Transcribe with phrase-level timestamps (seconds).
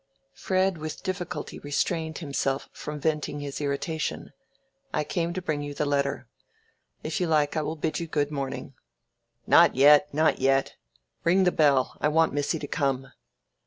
[0.33, 4.33] Fred with difficulty restrained himself from venting his irritation.
[4.91, 6.27] "I came to bring you the letter.
[7.03, 8.73] If you like I will bid you good morning."
[9.45, 10.73] "Not yet, not yet.
[11.23, 13.09] Ring the bell; I want missy to come."